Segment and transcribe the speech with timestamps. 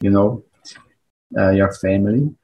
[0.00, 0.42] you know,
[1.36, 2.34] uh, your family.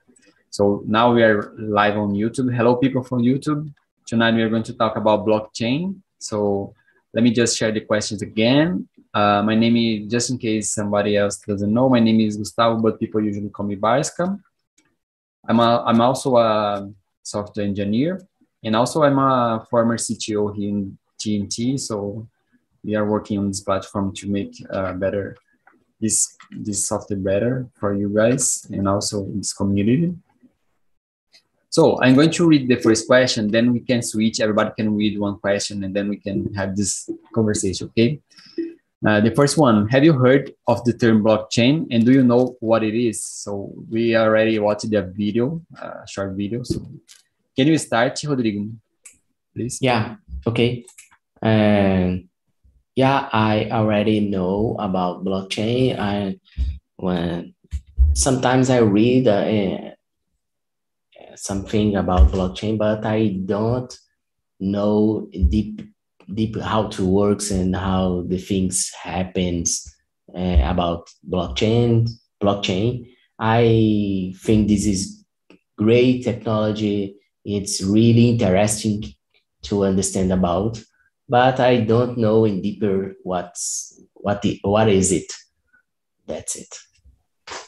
[0.50, 2.54] So now we are live on YouTube.
[2.54, 3.72] Hello, people from YouTube.
[4.06, 5.96] Tonight we are going to talk about blockchain.
[6.18, 6.74] So
[7.12, 8.88] let me just share the questions again.
[9.12, 12.80] Uh, my name is, just in case somebody else doesn't know, my name is Gustavo,
[12.80, 14.38] but people usually call me Barska.
[15.48, 16.90] I'm, a, I'm also a
[17.22, 18.20] software engineer,
[18.62, 21.80] and also I'm a former CTO here in TNT.
[21.80, 22.28] So
[22.84, 25.36] we are working on this platform to make uh, better
[26.00, 30.14] this this software better for you guys and also this community.
[31.70, 34.40] So I'm going to read the first question, then we can switch.
[34.40, 37.88] Everybody can read one question, and then we can have this conversation.
[37.88, 38.20] Okay.
[39.06, 42.56] Uh, the first one, have you heard of the term blockchain and do you know
[42.60, 43.22] what it is?
[43.22, 46.62] So we already watched the video, uh, short video.
[46.62, 46.80] So
[47.54, 48.66] can you start, Rodrigo,
[49.54, 49.78] please?
[49.82, 50.84] Yeah, okay.
[51.42, 52.28] And
[52.96, 55.98] yeah, I already know about blockchain.
[55.98, 56.40] I
[56.96, 57.54] when
[58.14, 59.92] sometimes I read uh,
[61.34, 63.94] something about blockchain, but I don't
[64.58, 65.82] know deep
[66.32, 69.84] deep how to works and how the things happens
[70.34, 72.08] uh, about blockchain
[72.42, 73.06] blockchain.
[73.38, 75.22] I think this is
[75.76, 77.16] great technology.
[77.44, 79.04] It's really interesting
[79.64, 80.82] to understand about
[81.28, 85.32] but i don't know in deeper what's what the, what is it
[86.26, 86.78] that's it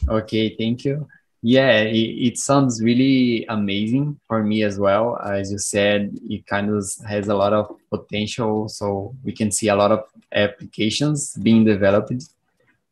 [0.09, 1.07] okay thank you
[1.43, 5.19] yeah, it, it, sounds really amazing for me as well.
[5.25, 8.69] As you said, it kind of has a lot of potential.
[8.69, 10.01] So we can see a lot of
[10.33, 12.25] applications being developed.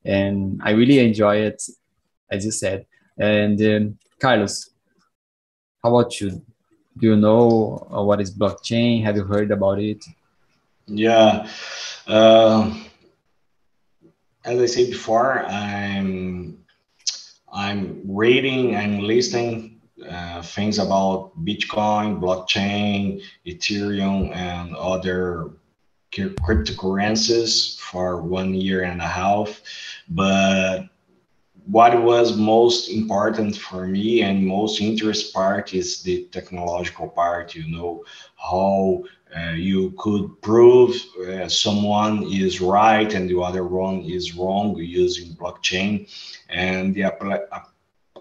[0.04, 1.60] And I really enjoy it,
[2.30, 2.86] as you said.
[3.18, 4.70] And um, Carlos,
[5.82, 6.30] how about you?
[6.98, 9.02] Do you know uh, what is blockchain?
[9.02, 10.04] Have you heard about it?
[10.86, 11.48] Yeah.
[12.06, 12.74] Uh,
[14.44, 16.64] as I said before, I'm
[17.52, 25.50] I'm reading, I'm listening uh, things about Bitcoin, blockchain, Ethereum, and other
[26.12, 29.60] cryptocurrencies for one year and a half.
[30.08, 30.88] But
[31.66, 37.66] what was most important for me and most interest part is the technological part you
[37.68, 38.04] know
[38.36, 39.02] how
[39.34, 40.94] uh, you could prove
[41.26, 46.08] uh, someone is right and the other one is wrong using blockchain
[46.48, 47.02] and the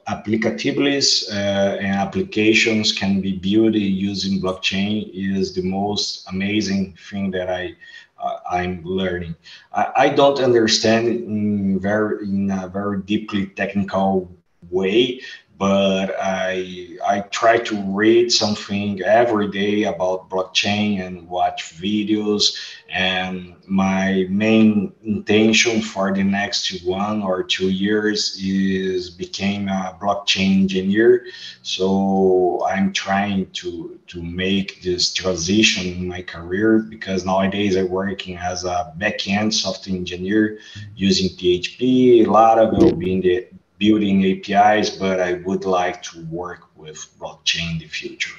[0.07, 7.49] applicabilities uh, and applications can be built using blockchain is the most amazing thing that
[7.49, 7.75] I
[8.17, 9.35] uh, I'm learning.
[9.73, 14.31] I, I, don't understand in very in a very deeply technical
[14.71, 15.21] way,
[15.57, 22.57] but I I try to read something every day about blockchain and watch videos.
[22.89, 30.61] And my main intention for the next one or two years is become a blockchain
[30.61, 31.27] engineer.
[31.61, 38.35] So I'm trying to to make this transition in my career because nowadays I'm working
[38.37, 40.59] as a backend software engineer
[40.95, 47.73] using PHP, Laravel being the building APIs, but I would like to work with blockchain
[47.73, 48.35] in the future.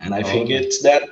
[0.00, 1.02] And I think it's that.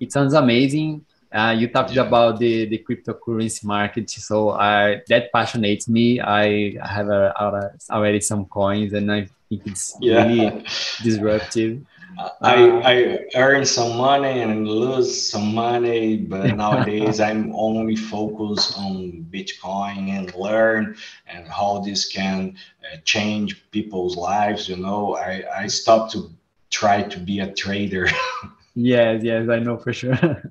[0.00, 1.04] It sounds amazing.
[1.30, 2.06] Uh, you talked yeah.
[2.06, 6.20] about the, the cryptocurrency market, so I, that passionates me.
[6.20, 10.26] I have a, a, already some coins, and I think it's yeah.
[10.26, 10.64] really
[11.02, 11.84] disruptive.
[12.18, 18.76] I, uh, I earn some money and lose some money, but nowadays I'm only focused
[18.76, 20.96] on Bitcoin and learn
[21.28, 24.68] and how this can uh, change people's lives.
[24.68, 26.30] You know, I, I stopped to
[26.70, 28.08] try to be a trader.
[28.74, 30.42] yes, yes, I know for sure.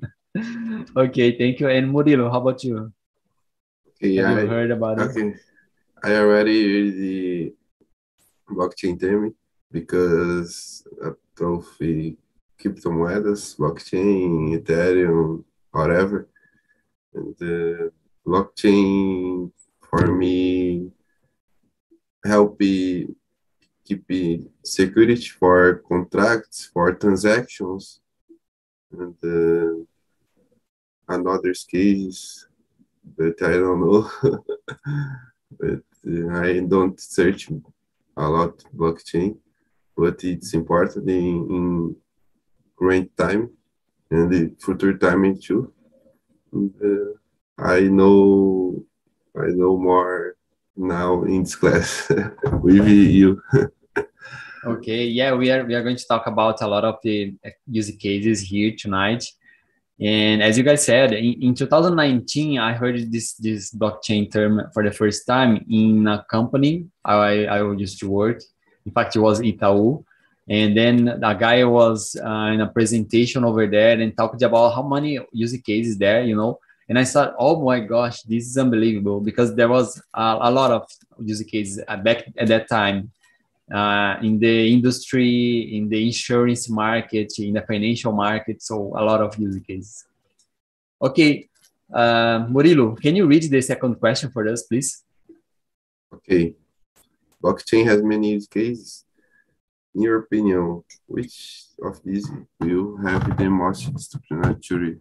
[0.96, 1.68] okay, thank you.
[1.70, 2.94] And Murilo, how about you?
[4.02, 5.30] Okay, Have I, you heard about okay.
[5.30, 5.40] it?
[6.04, 7.54] I already read the
[8.50, 9.36] blockchain term
[9.72, 12.18] because uh, trouxe
[12.60, 16.28] criptomoedas, blockchain, Ethereum, whatever.
[17.14, 17.92] And the
[18.26, 20.92] blockchain for me
[22.26, 24.06] help keep
[24.64, 28.02] security for contracts, for transactions,
[28.92, 29.86] and uh,
[31.08, 32.48] another case
[33.16, 34.10] but I don't know.
[35.60, 37.50] but uh, I don't search
[38.18, 39.38] a lot blockchain
[39.98, 41.96] but it's important in, in
[42.78, 43.50] current time
[44.12, 45.74] and the future time too.
[46.54, 47.18] And, uh,
[47.58, 48.84] I know
[49.36, 50.36] I know more
[50.76, 52.12] now in this class
[52.62, 53.42] with you.
[54.66, 57.36] okay, yeah, we are we are going to talk about a lot of the
[57.68, 59.26] use cases here tonight.
[60.00, 64.84] And as you guys said, in, in 2019, I heard this this blockchain term for
[64.84, 68.42] the first time in a company I, I used to work.
[68.88, 70.04] In fact, it was Itaú.
[70.50, 74.84] And then a guy was uh, in a presentation over there and talked about how
[74.88, 76.60] many use cases there, you know.
[76.88, 80.72] And I thought, oh my gosh, this is unbelievable because there was a, a lot
[80.72, 80.84] of
[81.20, 83.12] use cases back at that time
[83.70, 88.64] uh, in the industry, in the insurance market, in the financial market.
[88.64, 90.06] So a lot of use cases.
[91.02, 91.50] Okay,
[91.94, 95.04] uh, Murilo, can you read the second question for us, please?
[96.14, 96.56] Okay.
[97.44, 99.06] Blockchain has many use cases.
[99.96, 102.30] In your opinion, which of these
[102.60, 105.00] will have the most explanatory?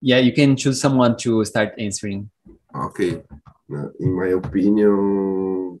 [0.00, 2.30] Yeah, you can choose someone to start answering.
[2.74, 3.22] Okay.
[4.00, 5.80] In my opinion,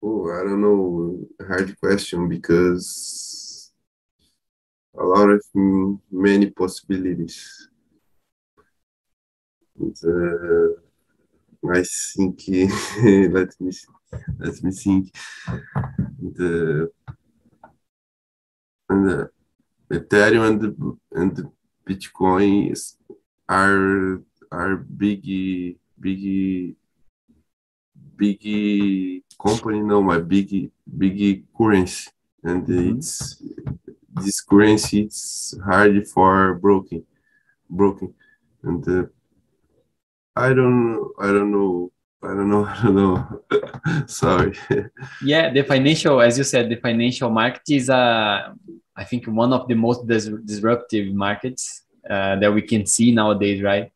[0.00, 1.26] Oh, I don't know.
[1.44, 3.72] Hard question because
[4.96, 7.68] a lot of many possibilities.
[9.78, 10.80] And, uh,
[11.64, 12.40] I think
[13.34, 13.72] let me
[14.38, 15.14] let me think.
[16.20, 16.90] The
[18.88, 19.30] and the
[19.90, 21.50] Ethereum and the, and the
[21.86, 22.96] Bitcoin is,
[23.48, 24.22] are
[24.52, 25.24] are big
[26.00, 26.76] big
[28.16, 32.10] big company no my big big currency.
[32.44, 33.42] And it's
[34.14, 37.04] this currency it's hard for broken
[37.68, 38.14] broken.
[38.62, 39.06] And uh,
[40.38, 41.90] i don't i don't know
[42.22, 43.42] i don't know i don't know
[44.06, 44.52] sorry
[45.22, 48.52] yeah the financial as you said the financial market is uh
[48.96, 53.62] i think one of the most dis- disruptive markets uh, that we can see nowadays
[53.62, 53.92] right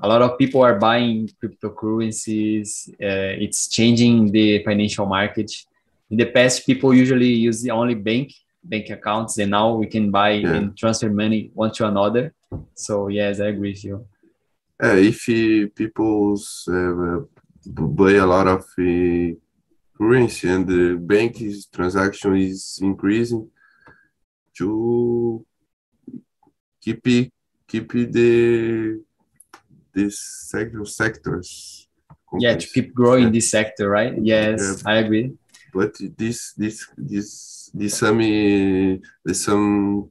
[0.00, 2.88] a lot of people are buying cryptocurrencies.
[2.90, 5.50] Uh, it's changing the financial market.
[6.10, 8.32] In the past, people usually use the only bank
[8.62, 10.54] bank accounts, and now we can buy yeah.
[10.54, 12.34] and transfer money one to another.
[12.74, 14.06] So yes, I agree with you.
[14.80, 15.26] Uh, if
[15.74, 16.36] people
[17.66, 19.34] buy a lot of uh,
[19.96, 21.42] currency and the bank
[21.72, 23.50] transaction is increasing,
[24.56, 25.44] to
[26.80, 27.32] keep
[27.66, 29.02] keep the
[29.92, 31.88] these sector sectors.
[32.38, 33.30] Yeah, to keep growing yeah.
[33.30, 34.14] this sector, right?
[34.20, 34.90] Yes, yeah.
[34.90, 35.32] I agree.
[35.74, 38.20] But this this this this some
[39.24, 40.10] there's some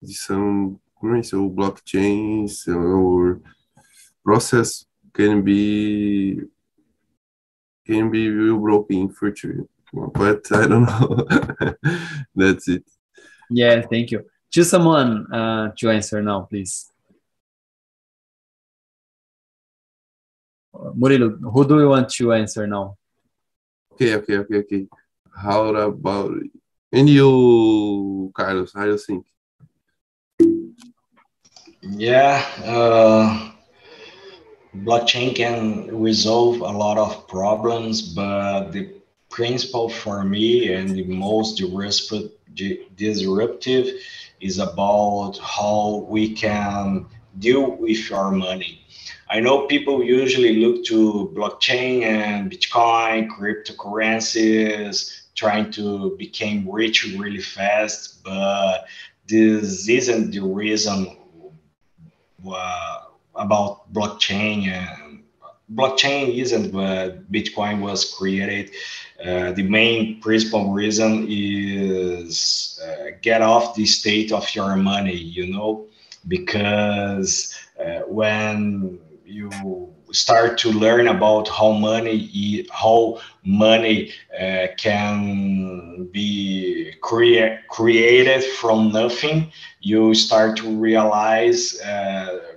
[0.00, 3.40] there's some currency or blockchains or
[4.24, 6.40] process can be
[7.86, 11.74] can be real broken in future but i don't know
[12.34, 12.84] that's it
[13.50, 16.90] yeah thank you choose someone uh, to answer now please
[20.74, 22.96] Murilo, who do you want to answer now?
[23.92, 24.86] Okay, okay, okay, okay.
[25.32, 26.32] How about
[26.92, 28.72] and you, Carlos?
[28.74, 29.26] How do you think?
[31.82, 33.53] Yeah, uh,
[34.82, 38.90] blockchain can resolve a lot of problems, but the
[39.30, 41.62] principle for me and the most
[42.96, 43.88] disruptive
[44.40, 47.06] is about how we can
[47.38, 48.80] deal with our money.
[49.28, 57.40] I know people usually look to blockchain and Bitcoin, cryptocurrencies, trying to become rich really
[57.40, 58.86] fast, but
[59.26, 61.16] this isn't the reason
[62.46, 63.03] uh,
[63.36, 65.22] about blockchain.
[65.72, 68.70] Blockchain isn't, but Bitcoin was created.
[69.24, 75.46] Uh, the main principal reason is uh, get off the state of your money, you
[75.46, 75.86] know,
[76.28, 86.92] because uh, when you start to learn about how money how money uh, can be
[87.00, 92.53] crea- created from nothing you start to realize uh,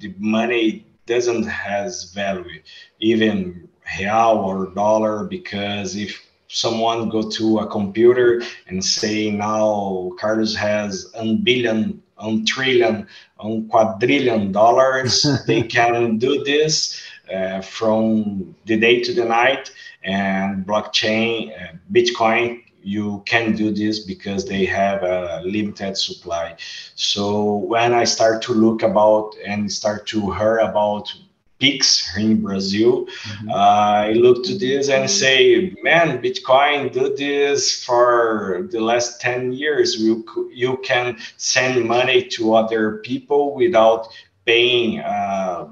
[0.00, 2.60] the, money doesn't has value
[3.00, 10.54] even real or dollar because if someone go to a computer and say now carlos
[10.54, 13.06] has a billion a trillion,
[13.40, 15.26] a quadrillion dollars.
[15.46, 17.00] they can do this
[17.32, 19.70] uh, from the day to the night.
[20.04, 26.54] And blockchain, uh, Bitcoin, you can do this because they have a limited supply.
[26.94, 31.12] So when I start to look about and start to hear about
[31.58, 33.06] Pix in Brazil.
[33.06, 33.48] Mm-hmm.
[33.48, 39.52] Uh, I look to this and say, man, Bitcoin do this for the last 10
[39.52, 39.96] years.
[39.96, 44.08] You, you can send money to other people without
[44.44, 45.68] paying uh,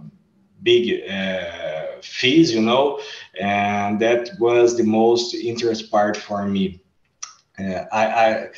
[0.63, 2.99] big uh, fees, you know,
[3.39, 6.81] and that was the most interest part for me.
[7.59, 8.49] I, I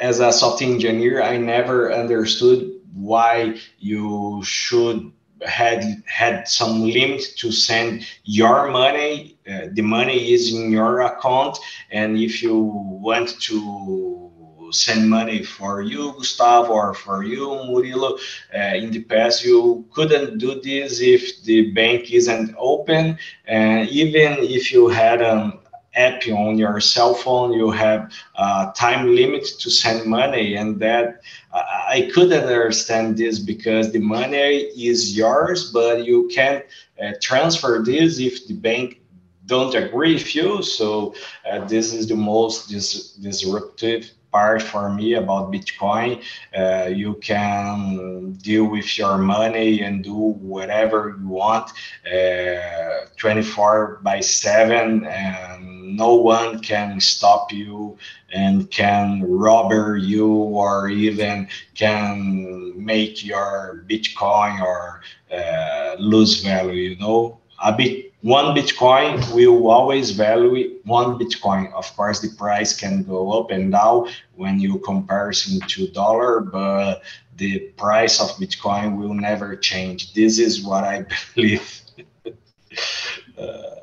[0.00, 7.52] as a software engineer, I never understood why you should had had some limit to
[7.52, 9.36] send your money.
[9.50, 11.58] Uh, the money is in your account,
[11.90, 14.24] and if you want to
[14.70, 18.18] send money for you, Gustavo, or for you, Murilo.
[18.54, 23.18] Uh, in the past, you couldn't do this if the bank isn't open.
[23.46, 25.52] And even if you had an
[25.96, 30.56] app on your cell phone, you have a time limit to send money.
[30.56, 31.22] And that
[31.52, 36.64] I couldn't understand this because the money is yours, but you can't
[37.02, 39.00] uh, transfer this if the bank
[39.46, 40.62] don't agree with you.
[40.62, 41.14] So
[41.50, 46.20] uh, this is the most dis- disruptive part for me about Bitcoin.
[46.56, 51.70] Uh, you can deal with your money and do whatever you want
[52.06, 57.96] uh, 24 by 7, and no one can stop you
[58.32, 66.96] and can rob you or even can make your Bitcoin or uh, lose value, you
[66.98, 67.38] know.
[67.62, 71.70] A bit one Bitcoin will always value one Bitcoin.
[71.74, 77.02] Of course, the price can go up and down when you comparison to dollar, but
[77.36, 80.14] the price of Bitcoin will never change.
[80.14, 81.80] This is what I believe.
[83.38, 83.73] uh,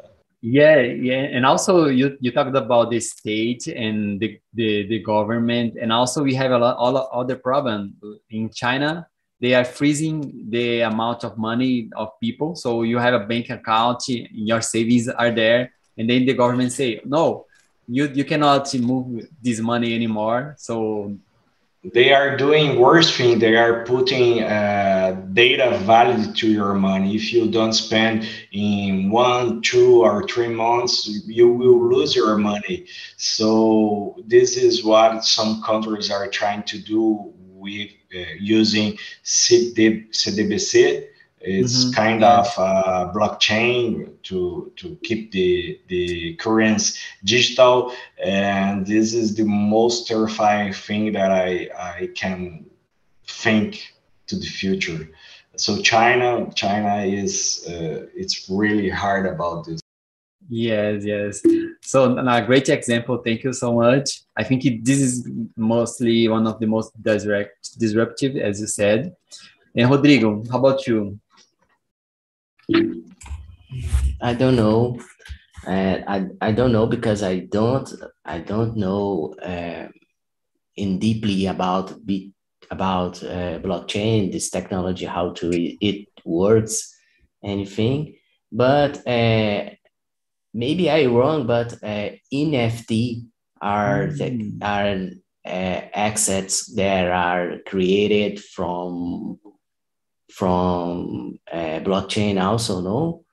[0.41, 5.77] yeah, yeah, and also you you talked about the state and the the, the government,
[5.79, 7.95] and also we have a lot all other problem
[8.29, 9.07] in China
[9.41, 12.55] they are freezing the amount of money of people.
[12.55, 17.01] So you have a bank account, your savings are there, and then the government say,
[17.03, 17.47] no,
[17.87, 20.55] you you cannot move this money anymore.
[20.59, 21.17] So
[21.83, 23.39] they are doing worse thing.
[23.39, 27.15] They are putting uh, data value to your money.
[27.15, 32.85] If you don't spend in one, two, or three months, you will lose your money.
[33.17, 41.07] So this is what some countries are trying to do with uh, using CD, CDBC.
[41.43, 41.93] It's mm-hmm.
[41.93, 42.39] kind yeah.
[42.39, 47.93] of a blockchain to to keep the the currency digital,
[48.23, 52.65] and this is the most terrifying thing that I I can
[53.25, 53.93] think
[54.27, 55.09] to the future.
[55.55, 59.81] So China China is uh, it's really hard about this.
[60.49, 61.41] Yes, yes.
[61.81, 63.17] So a great example.
[63.23, 64.23] Thank you so much.
[64.35, 69.15] I think it, this is mostly one of the most disrupt, disruptive, as you said.
[69.75, 71.19] And Rodrigo, how about you?
[74.21, 74.99] I don't know.
[75.65, 77.89] Uh, I I don't know because I don't
[78.25, 79.87] I don't know uh,
[80.75, 82.31] in deeply about bit
[82.69, 86.95] about uh, blockchain, this technology, how to it works,
[87.43, 88.15] anything.
[88.51, 89.71] But uh,
[90.53, 93.25] maybe I wrong, but uh, NFT
[93.61, 94.17] are mm.
[94.17, 95.09] the, are
[95.45, 99.39] uh, assets that are created from
[100.31, 103.25] from uh, blockchain also no?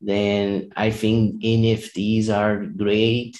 [0.00, 3.34] Then i think nfts are great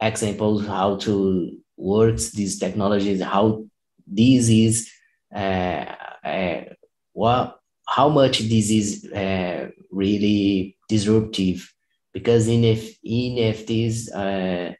[0.00, 3.64] examples how to works these technologies how
[4.06, 4.90] this is
[5.34, 5.84] uh,
[6.24, 6.64] uh,
[7.12, 11.72] what how much this is uh, really disruptive.
[12.12, 14.74] Because in if NFTs uh,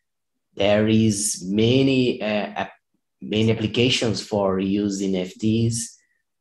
[0.55, 2.67] there is many uh,
[3.21, 5.75] many applications for use NFTs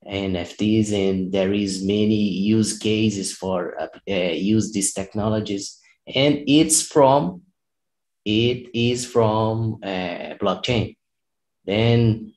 [0.09, 5.79] NFTs and there is many use cases for uh, uh, use these technologies.
[6.13, 7.43] And it's from
[8.25, 10.97] it is from uh, blockchain.
[11.65, 12.33] Then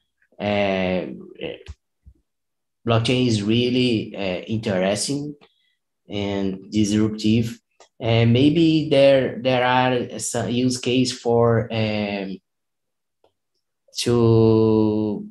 [2.86, 5.34] blockchain is really uh, interesting
[6.08, 7.58] and disruptive.
[8.00, 12.38] And maybe there there are some use case for um,
[13.98, 15.28] to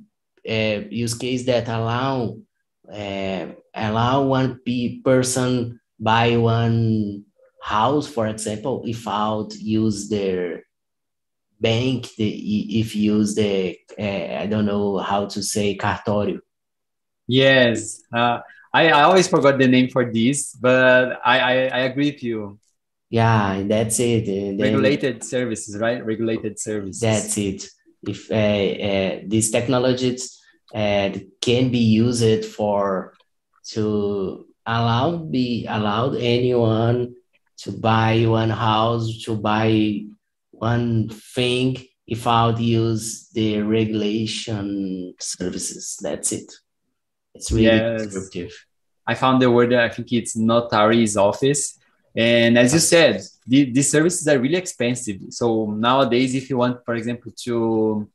[0.48, 2.38] uh, use case that allow
[2.91, 4.60] uh, allow one
[5.03, 7.24] person buy one
[7.62, 10.63] house, for example, without use their
[11.60, 16.39] bank, the, if use the uh, I don't know how to say cartório.
[17.27, 18.39] Yes, uh,
[18.74, 22.60] I, I always forgot the name for this, but I, I, I agree with you.
[23.10, 24.25] Yeah, that's it.
[24.25, 26.03] Then, Regulated services, right?
[26.03, 27.01] Regulated services.
[27.01, 27.67] That's it.
[28.03, 30.39] If uh, uh, these technologies
[30.74, 31.10] uh,
[31.41, 33.13] can be used for
[33.74, 37.15] to allow be allowed anyone
[37.58, 40.01] to buy one house to buy
[40.51, 41.77] one thing
[42.10, 45.98] without use the regulation services.
[46.01, 46.51] That's it.
[47.34, 48.03] It's really yes.
[48.03, 48.51] descriptive.
[49.08, 49.74] I found the word.
[49.74, 51.77] I think it's notary's office.
[52.15, 55.22] And as you said, the, these services are really expensive.
[55.30, 58.10] So nowadays, if you want, for example, to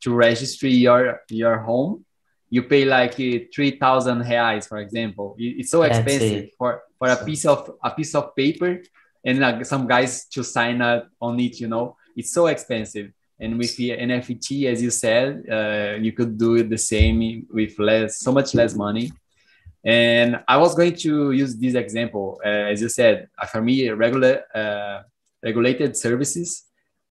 [0.00, 2.04] to register your your home,
[2.50, 5.36] you pay like uh, three thousand reais, for example.
[5.38, 8.82] It's so expensive for for a piece of a piece of paper
[9.24, 11.60] and uh, some guys to sign up on it.
[11.60, 13.12] You know, it's so expensive.
[13.40, 17.78] And with the NFT, as you said, uh, you could do it the same with
[17.78, 19.12] less, so much less money.
[19.84, 24.42] And I was going to use this example, uh, as you said, for me, regular
[24.54, 25.02] uh,
[25.42, 26.64] regulated services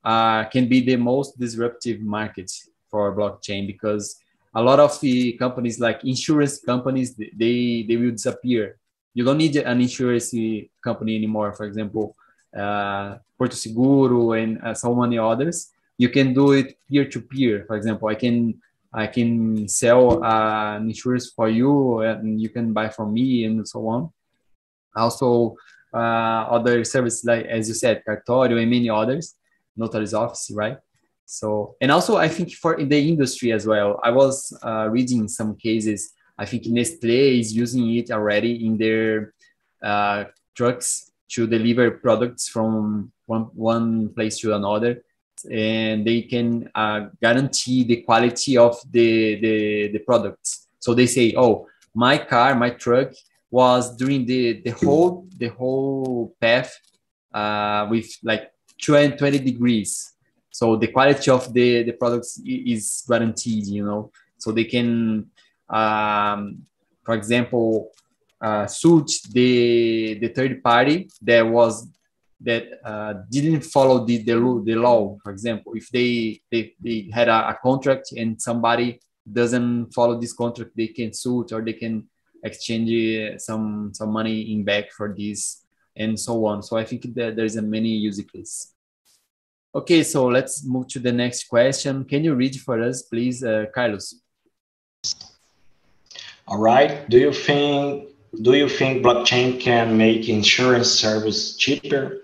[0.04, 2.50] uh, can be the most disruptive market
[2.88, 4.16] for blockchain because
[4.54, 8.78] a lot of the companies like insurance companies they they will disappear.
[9.14, 10.32] You don't need an insurance
[10.82, 11.52] company anymore.
[11.52, 12.14] For example
[12.56, 15.70] uh, porto seguro and uh, so many others.
[15.98, 18.60] You can do it peer to peer for example i can
[18.92, 23.86] i can sell uh, insurance for you and you can buy from me and so
[23.86, 24.10] on
[24.96, 25.54] also
[25.94, 29.34] uh, other services like as you said cartório and many others
[29.76, 30.78] notary's office right
[31.30, 35.28] so, and also I think for in the industry as well, I was uh, reading
[35.28, 36.12] some cases.
[36.36, 39.32] I think Nestle is using it already in their
[39.80, 40.24] uh,
[40.56, 45.04] trucks to deliver products from one, one place to another.
[45.44, 50.68] And they can uh, guarantee the quality of the, the, the products.
[50.78, 53.12] So they say, oh, my car, my truck
[53.50, 56.78] was during the, the whole the whole path
[57.34, 60.12] uh, with like 20, 20 degrees
[60.50, 65.26] so the quality of the the products is guaranteed you know so they can
[65.68, 66.62] um,
[67.04, 67.90] for example
[68.40, 71.88] uh, suit the the third party that was
[72.42, 77.28] that uh, didn't follow the, the the law for example if they they, they had
[77.28, 78.98] a, a, contract and somebody
[79.30, 82.08] doesn't follow this contract they can suit or they can
[82.42, 85.64] exchange uh, some some money in back for this
[85.96, 88.72] and so on so i think that there's a many use cases
[89.72, 92.04] Okay, so let's move to the next question.
[92.04, 94.16] Can you read for us, please, uh, Carlos?
[96.48, 97.08] All right.
[97.08, 98.08] Do you think
[98.42, 102.22] do you think blockchain can make insurance service cheaper?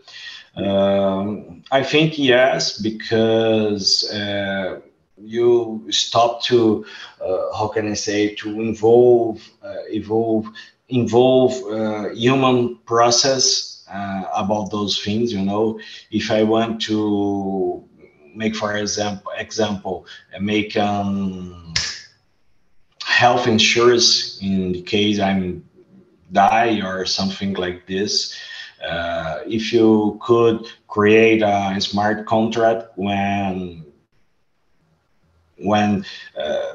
[0.57, 4.81] Um, I think yes, because uh,
[5.19, 6.85] you stop to
[7.21, 10.47] uh, how can I say to involve uh, evolve
[10.89, 15.33] involve uh, human process uh, about those things.
[15.33, 15.79] You know,
[16.11, 17.85] if I want to
[18.35, 21.75] make, for example, example, uh, make um,
[23.03, 25.65] health insurance in the case I'm
[26.33, 28.35] die or something like this.
[28.83, 33.85] Uh, if you could create a smart contract when
[35.59, 36.05] when
[36.39, 36.73] uh,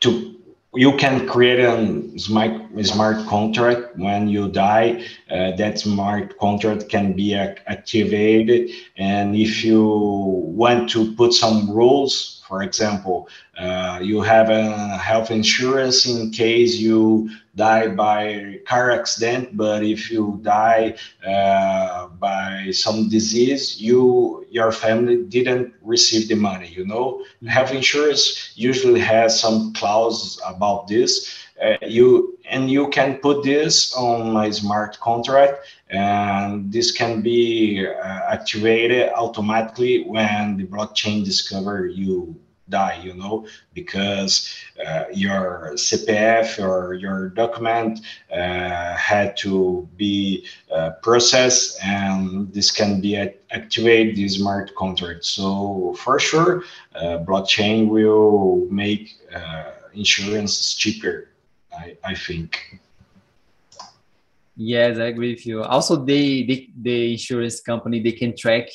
[0.00, 0.34] to
[0.74, 5.04] you can create a smart, smart contract when you die.
[5.30, 8.70] Uh, that smart contract can be activated.
[8.96, 15.30] And if you want to put some rules, for example, uh, you have a health
[15.30, 20.94] insurance in case you die by car accident, but if you die
[21.26, 26.68] uh, by some disease, you your family didn't receive the money.
[26.68, 27.46] You know, mm-hmm.
[27.46, 31.34] health insurance usually has some clause about this.
[31.62, 37.84] Uh, you and you can put this on my smart contract and this can be
[37.84, 42.36] uh, activated automatically when the blockchain discover you
[42.68, 44.54] die, you know, because
[44.86, 48.00] uh, your CPF or your document
[48.32, 53.16] uh, had to be uh, processed and this can be
[53.50, 55.24] activate the smart contract.
[55.24, 56.62] So for sure,
[56.94, 61.28] uh, blockchain will make uh, insurance cheaper,
[61.78, 62.80] I, I think.
[64.56, 65.62] Yes, I agree with you.
[65.62, 68.68] Also, they, they, the insurance company, they can track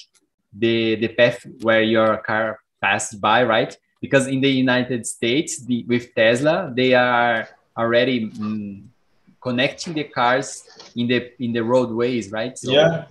[0.52, 3.76] the, the path where your car passed by, right?
[4.02, 8.84] Because in the United States, the, with Tesla, they are already mm,
[9.42, 10.64] connecting the cars
[10.96, 12.58] in the in the roadways, right?
[12.58, 13.06] So, yeah.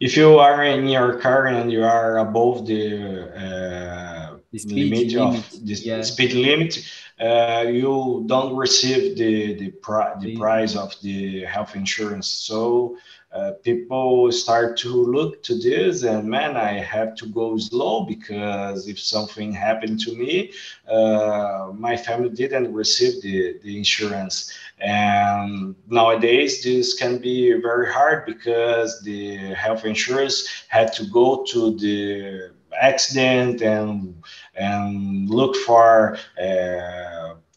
[0.00, 5.12] If you are in your car and you are above the, uh, the speed limit,
[5.12, 6.02] limit, of the yeah.
[6.02, 6.84] speed limit,
[7.22, 12.28] uh, you don't receive the the, pri- the price of the health insurance.
[12.28, 12.96] So
[13.32, 18.88] uh, people start to look to this and man i have to go slow because
[18.88, 20.50] if something happened to me
[20.90, 28.26] uh, my family didn't receive the, the insurance and nowadays this can be very hard
[28.26, 34.14] because the health insurance had to go to the accident and
[34.56, 37.11] and look for uh,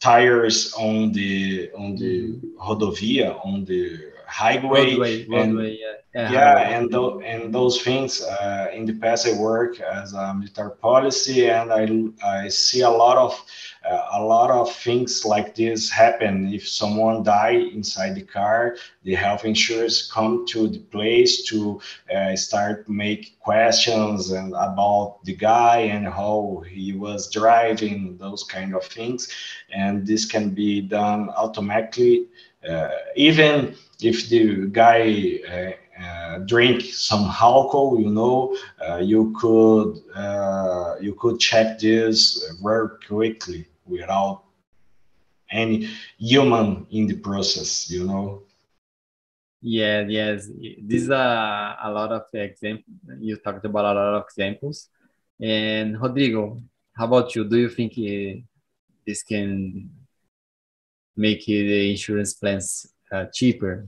[0.05, 2.61] tires on the on the mm-hmm.
[2.65, 3.81] rodovia on the
[4.27, 5.95] highway, roadway, roadway, and, yeah.
[6.13, 10.33] yeah, yeah and, th- and those things uh, in the past i work as a
[10.33, 11.83] military policy and i,
[12.37, 13.33] I see a lot of
[13.89, 16.53] uh, a lot of things like this happen.
[16.53, 21.79] If someone die inside the car the health insurance come to the place to
[22.15, 28.75] uh, start make questions and about the guy and how he was driving those kind
[28.75, 29.29] of things.
[29.73, 32.27] And this can be done automatically
[32.67, 40.01] uh, even if the guy uh, uh, drink some alcohol, you know, uh, you could
[40.15, 44.43] uh, you could check this very quickly without
[45.51, 48.43] any human in the process, you know.
[49.61, 50.47] Yeah, yes,
[50.83, 52.85] these are a lot of examples.
[53.19, 54.89] You talked about a lot of examples.
[55.41, 56.61] And Rodrigo,
[56.95, 57.45] how about you?
[57.45, 58.41] Do you think uh,
[59.05, 59.89] this can
[61.15, 63.87] make the insurance plans uh, cheaper?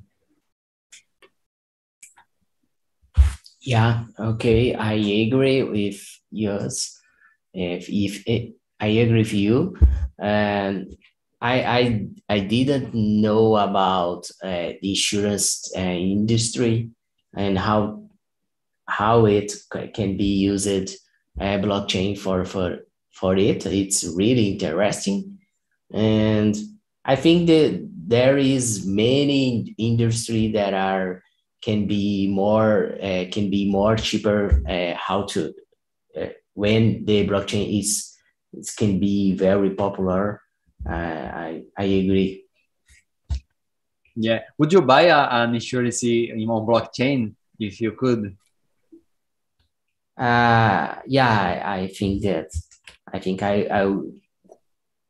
[3.62, 7.00] Yeah, okay, I agree with yours.
[7.54, 9.78] If if it, I agree with you,
[10.20, 10.96] and
[11.42, 16.90] I I I didn't know about uh, the insurance uh, industry
[17.36, 18.10] and how
[18.88, 19.54] how it
[19.94, 20.96] can be used
[21.40, 22.80] uh, blockchain for for
[23.12, 23.66] for it.
[23.66, 25.40] It's really interesting,
[25.92, 26.56] and
[27.04, 31.24] I think that there is many industry that are
[31.62, 35.54] can be more uh, can be more cheaper uh, how to
[36.16, 38.17] uh, when the blockchain is
[38.54, 40.42] it can be very popular.
[40.86, 42.46] I i agree.
[44.16, 44.42] Yeah.
[44.58, 48.36] Would you buy a, an insurance in on blockchain if you could?
[50.18, 52.50] Uh yeah I, I think that
[53.14, 53.86] i think i i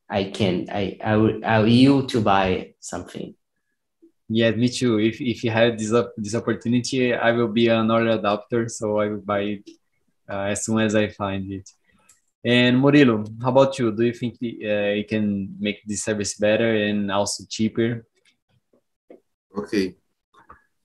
[0.09, 3.33] i can i i will i will to buy something.
[4.29, 4.99] Yeah, me too.
[4.99, 9.07] If if you have this this opportunity, I will be an early adopter, so I
[9.07, 9.69] will buy it
[10.29, 11.69] uh, as soon as I find it.
[12.47, 13.91] And Murilo, how about you?
[13.91, 18.07] Do you think uh, it can make this service better and also cheaper?
[19.57, 19.95] Okay,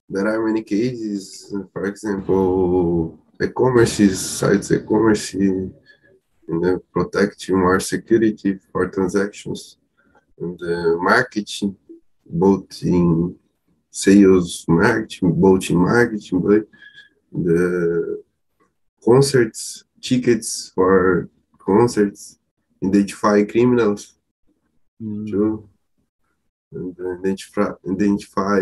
[0.08, 1.54] there are many cases.
[1.72, 5.72] For example, e-commerce sites, e-commerce, you
[6.48, 9.78] know, protecting more security for transactions
[10.40, 11.76] and uh, marketing
[12.26, 13.36] both in
[13.88, 16.66] sales marketing, both in marketing, but
[17.30, 18.20] the
[19.04, 21.28] concerts, tickets for
[21.64, 22.38] concerts,
[22.84, 24.14] identify criminals
[25.02, 25.28] mm.
[25.30, 25.68] too,
[26.72, 28.60] and identify identify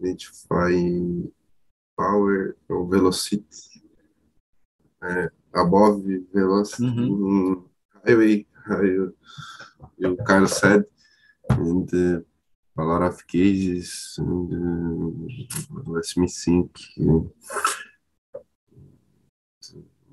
[0.00, 0.72] identify
[1.98, 3.82] power or velocity
[5.02, 6.02] uh, above
[6.32, 7.62] velocity -hmm.
[8.04, 9.14] highway, how you,
[9.98, 10.84] you kind of said
[11.50, 12.20] and uh,
[12.78, 16.70] a lot of cases and uh, let me think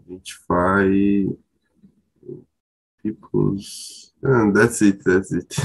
[0.06, 0.86] identify
[3.02, 5.58] people's and that's it that's it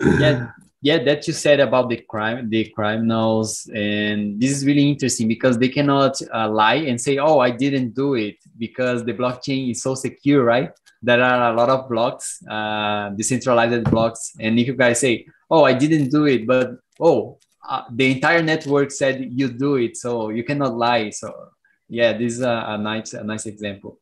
[0.20, 0.50] yeah
[0.82, 5.58] yeah that you said about the crime the criminals and this is really interesting because
[5.58, 9.82] they cannot uh, lie and say oh i didn't do it because the blockchain is
[9.82, 10.70] so secure right
[11.02, 14.34] there are a lot of blocks, uh, decentralized blocks.
[14.40, 16.70] And if you guys say, oh, I didn't do it, but
[17.00, 21.10] oh, uh, the entire network said you do it, so you cannot lie.
[21.10, 21.32] So
[21.88, 23.98] yeah, this is a, a nice, a nice example.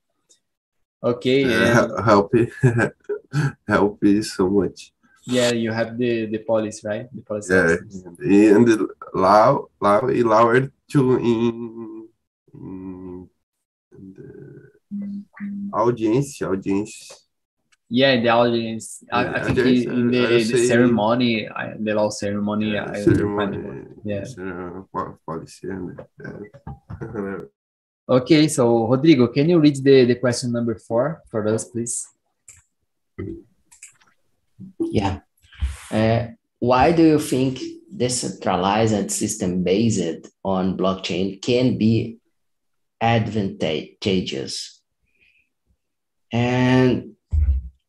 [1.02, 1.44] Okay.
[1.44, 2.32] Uh, help
[3.68, 4.92] help me so much.
[5.26, 7.08] Yeah, you have the the policy, right?
[7.12, 7.54] The policy.
[7.54, 12.08] Yeah, and the law, law, law to in,
[12.52, 13.28] in
[13.96, 14.72] the
[15.72, 17.24] audience, audience.
[17.88, 19.04] Yeah, the audience.
[19.12, 22.72] I, I think audience, in the, the ceremony, the law ceremony.
[22.72, 23.88] Yeah, I ceremony.
[24.04, 24.24] Yeah.
[25.26, 25.68] Policy.
[25.68, 27.38] Yeah.
[28.08, 32.06] okay, so Rodrigo, can you read the, the question number four for us, please?
[34.78, 35.20] Yeah.
[35.90, 37.60] Uh, why do you think
[37.94, 42.18] decentralized system based on blockchain can be
[43.00, 44.74] advantageous
[46.34, 47.14] and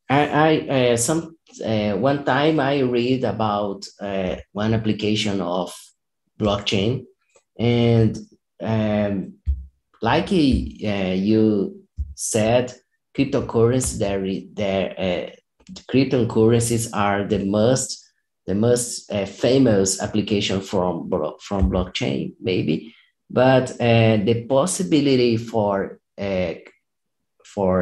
[0.08, 5.74] I, I uh, some uh, one time I read about uh, one application of
[6.40, 7.06] blockchain,
[7.58, 8.16] and
[8.62, 9.35] um,
[10.10, 11.44] like uh, you
[12.16, 12.66] said,
[13.18, 14.24] cryptocurrencies there
[14.62, 15.26] there uh,
[15.92, 17.90] cryptocurrencies are the most
[18.50, 21.10] the most uh, famous application from
[21.48, 22.94] from blockchain maybe,
[23.30, 26.00] but the possibility for
[27.54, 27.74] for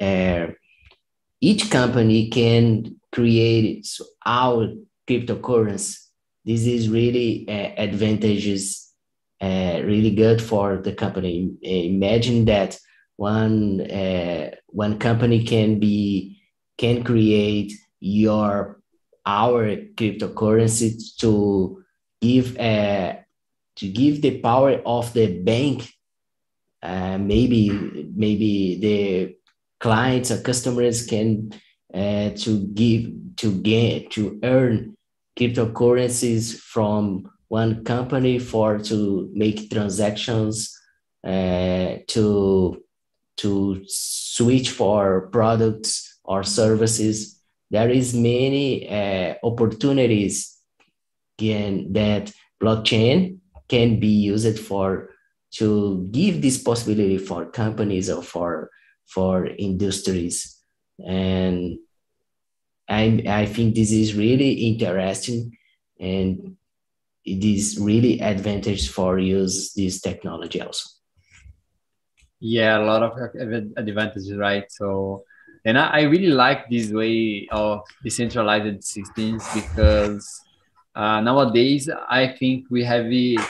[0.00, 0.46] uh,
[1.40, 3.86] each company can create
[4.24, 4.72] our
[5.08, 5.98] cryptocurrency.
[6.44, 8.93] This is really uh, advantages,
[9.40, 11.50] uh, really good for the company.
[11.62, 12.78] Imagine that
[13.16, 16.40] one uh, one company can be
[16.78, 18.80] can create your
[19.26, 21.82] our cryptocurrency to
[22.20, 23.14] give uh,
[23.76, 25.88] to give the power of the bank
[26.82, 27.70] uh, maybe
[28.14, 29.36] maybe the
[29.80, 31.50] clients or customers can
[31.94, 34.96] uh, to give to get to earn
[35.38, 40.54] cryptocurrencies from one company for to make transactions
[41.32, 42.24] uh, to
[43.36, 43.50] to
[43.86, 47.16] switch for products or services.
[47.70, 50.34] There is many uh, opportunities
[51.38, 53.38] can, that blockchain
[53.68, 55.10] can be used for
[55.58, 58.70] to give this possibility for companies or for
[59.14, 60.36] for industries.
[61.04, 61.78] And
[62.88, 63.04] I,
[63.42, 65.56] I think this is really interesting.
[66.00, 66.56] And
[67.24, 70.88] it is really advantage for use this technology also.
[72.40, 73.12] Yeah a lot of
[73.76, 74.70] advantages right?
[74.70, 75.24] So
[75.64, 80.40] and I, I really like this way of decentralized systems because
[80.94, 83.06] uh, nowadays i think we have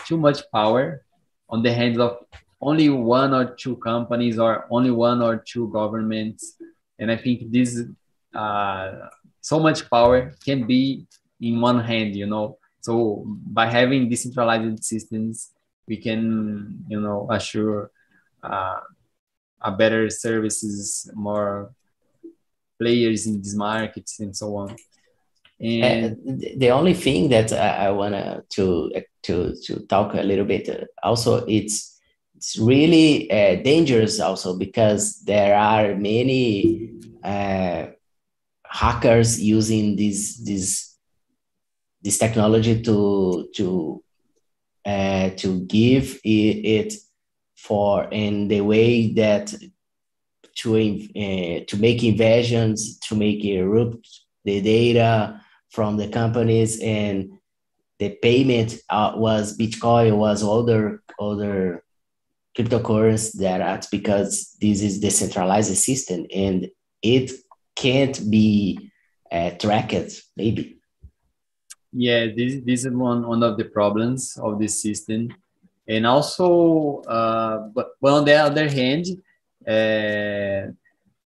[0.06, 1.02] too much power
[1.50, 2.18] on the hands of
[2.60, 6.56] only one or two companies or only one or two governments.
[6.98, 7.82] And i think this
[8.34, 8.92] uh,
[9.40, 11.06] so much power can be
[11.40, 13.24] in one hand you know so
[13.58, 15.52] by having decentralized systems
[15.88, 17.90] we can you know assure
[18.42, 18.80] uh,
[19.62, 21.72] a better services more
[22.78, 24.76] players in these markets and so on.
[25.60, 28.14] And the only thing that I, want
[28.56, 28.90] to
[29.22, 32.00] to to talk a little bit uh, also it's
[32.36, 36.90] it's really uh, dangerous also because there are many
[37.22, 37.86] uh,
[38.66, 40.83] hackers using these this
[42.04, 44.04] this technology to to
[44.84, 46.94] uh, to give it,
[47.56, 49.54] for in the way that
[50.56, 54.06] to uh, to make invasions to make erupt
[54.44, 55.40] the data
[55.70, 57.30] from the companies and
[57.98, 61.82] the payment uh, was bitcoin was other other
[62.56, 66.68] cryptocurrency that that's because this is decentralized system and
[67.02, 67.32] it
[67.74, 68.90] can't be
[69.32, 70.78] uh, tracked maybe
[71.94, 75.34] yeah this, this is one, one of the problems of this system.
[75.86, 79.06] And also uh, but, but on the other hand
[79.66, 80.72] uh,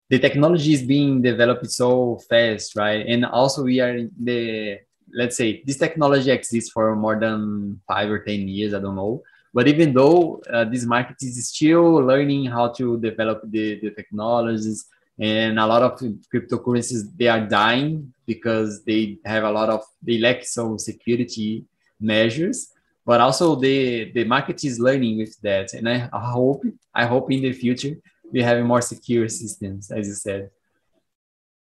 [0.10, 3.06] the technology is being developed so fast right?
[3.06, 4.80] And also we are in the
[5.14, 9.24] let's say this technology exists for more than five or ten years i don't know.
[9.54, 14.86] But even though uh, this market is still learning how to develop the, the technologies
[15.20, 16.00] and a lot of
[16.34, 21.66] cryptocurrencies they are dying because they have a lot of they lack some security
[22.00, 22.72] measures.
[23.06, 25.74] But also the the market is learning with that.
[25.74, 27.96] And i, hope i hope in the future
[28.32, 30.50] we have more secure systems as you said.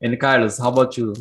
[0.00, 1.14] And carlos how about you?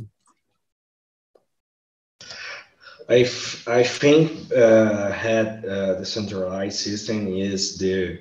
[3.09, 3.21] I,
[3.65, 8.19] I think uh, had uh, the centralized system is the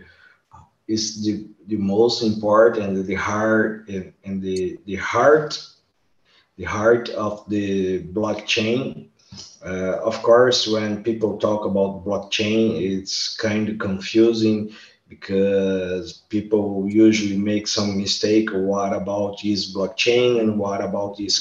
[0.88, 3.88] is the, the most important the heart
[4.24, 5.62] and the the heart
[6.56, 9.08] the heart of the blockchain.
[9.64, 14.72] Uh, of course when people talk about blockchain it's kind of confusing
[15.08, 18.50] because people usually make some mistake.
[18.52, 21.38] What about is blockchain and what about is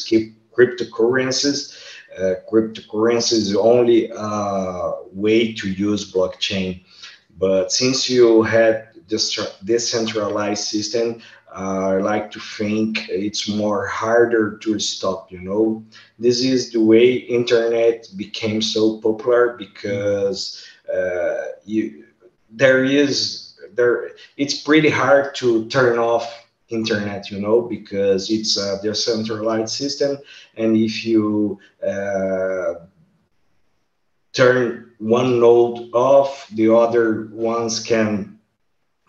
[0.55, 1.77] cryptocurrencies?
[2.17, 6.83] Uh, cryptocurrency is only a way to use blockchain.
[7.37, 11.21] But since you had decentralized system,
[11.55, 15.31] uh, I like to think it's more harder to stop.
[15.31, 15.83] You know,
[16.19, 22.05] this is the way internet became so popular because uh, you
[22.51, 28.79] there is there it's pretty hard to turn off internet you know because it's a
[28.81, 30.17] decentralized system
[30.57, 32.73] and if you uh,
[34.33, 38.36] turn one node off the other ones can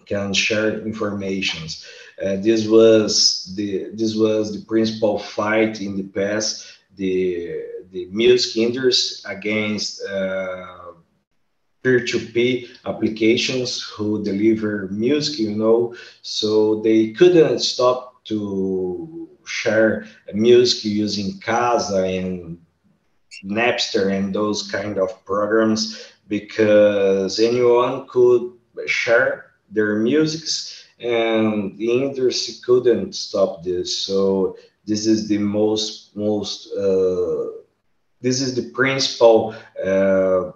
[0.09, 1.85] can share informations.
[2.23, 6.67] Uh, this was the this was the principal fight in the past.
[6.97, 10.93] The the music industry against uh,
[11.83, 21.41] peer-to-peer applications who deliver music, you know, so they couldn't stop to share music using
[21.41, 22.59] Kazaa and
[23.45, 28.53] Napster and those kind of programs because anyone could
[28.87, 33.97] share their musics and the industry couldn't stop this.
[33.97, 37.47] So this is the most most uh,
[38.21, 39.55] this is the principal
[39.85, 40.53] uh,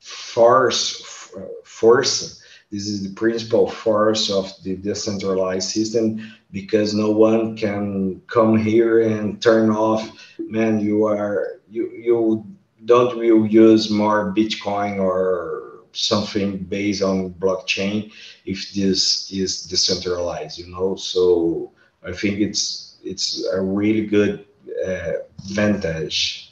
[0.00, 1.30] force
[1.64, 2.42] force.
[2.70, 9.00] This is the principal force of the decentralized system because no one can come here
[9.00, 10.02] and turn off
[10.38, 12.46] man you are you you
[12.84, 15.67] don't will use more bitcoin or
[15.98, 18.12] something based on blockchain
[18.44, 21.72] if this is decentralized you know so
[22.06, 24.46] i think it's it's a really good
[24.86, 25.12] uh,
[25.44, 26.44] advantage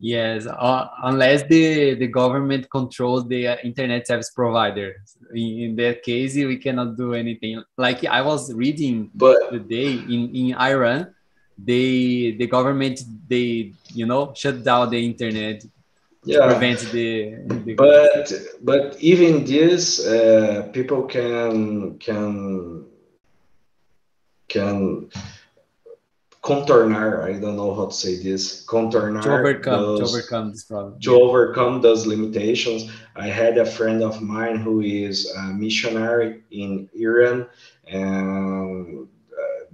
[0.00, 4.96] Yes, uh, unless the, the government controls the uh, internet service provider.
[5.32, 7.62] In, in, that case, we cannot do anything.
[7.78, 11.14] Like I was reading but, today in, in Iran,
[11.56, 15.64] they the government they you know shut down the internet
[16.24, 16.46] yeah.
[16.46, 17.34] prevent the,
[17.64, 18.32] the, but
[18.62, 22.84] but even this uh, people can can
[24.48, 25.10] can
[26.42, 30.64] contornar i don't know how to say this contornar to overcome those, to overcome this
[30.64, 31.00] problem.
[31.00, 32.90] to overcome those limitations.
[33.16, 37.46] I had a friend of mine who is a missionary in iran
[37.86, 39.08] and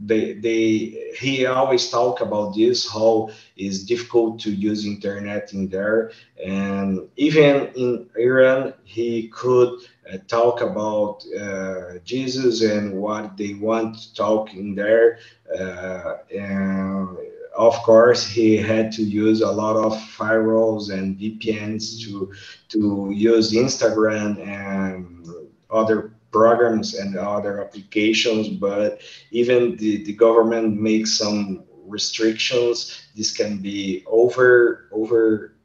[0.00, 6.12] they they he always talk about this how it's difficult to use internet in there.
[6.44, 13.98] And even in iran he could uh, talk about uh, jesus and what they want
[13.98, 15.18] to talk in there.
[15.58, 17.18] Uh, and
[17.56, 22.32] of course, he had to use a lot of firewalls and VPNs to
[22.68, 25.28] to use Instagram and
[25.70, 28.48] other programs and other applications.
[28.48, 33.02] But even the, the government makes some restrictions.
[33.16, 35.56] This can be over over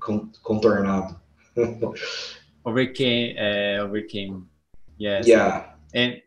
[0.00, 1.16] contornado.
[2.64, 4.48] overcame uh, overcame.
[4.96, 5.22] Yeah.
[5.24, 5.66] Yeah.
[5.92, 6.20] And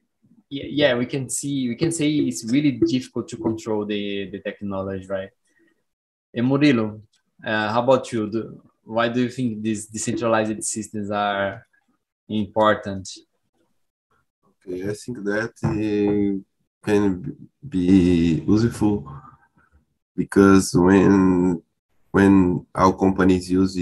[0.50, 5.06] yeah, we can see we can say it's really difficult to control the the technology,
[5.08, 5.30] right?
[6.34, 7.02] And Murilo,
[7.46, 8.30] uh, how about you?
[8.30, 11.66] Do, why do you think these decentralized systems are
[12.30, 13.10] important?
[14.70, 15.54] I think that
[16.84, 19.10] can be useful
[20.16, 21.62] because when
[22.12, 23.78] when our companies use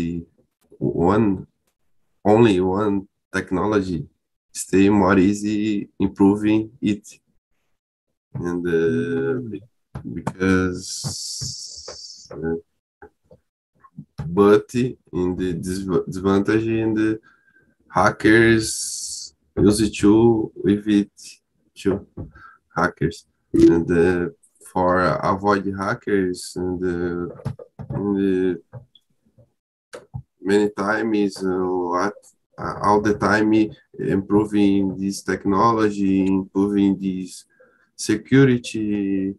[0.78, 1.48] one
[2.24, 4.08] only one technology
[4.52, 7.20] stay more easy improving it.
[8.34, 9.58] And uh,
[10.14, 12.56] because uh,
[14.28, 17.20] but in the disadvantage in the
[17.90, 19.15] hackers
[19.58, 21.12] use too with it
[21.74, 22.08] too
[22.76, 24.30] hackers and uh,
[24.72, 26.84] for avoid hackers and,
[27.90, 28.80] and uh,
[30.42, 32.14] many times uh, what
[32.58, 33.52] uh, all the time
[34.00, 37.46] improving this technology, improving this
[37.96, 39.34] security,